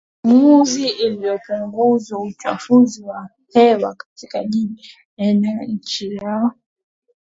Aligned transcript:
maamuzi 0.23 0.89
ili 0.89 1.39
kupunguza 1.39 2.17
uchafuzi 2.17 3.03
wa 3.03 3.29
hewa 3.53 3.95
katika 3.95 4.43
jiji 4.43 4.91
eneo 5.17 5.63
nchi 5.63 6.15
yao 6.15 6.51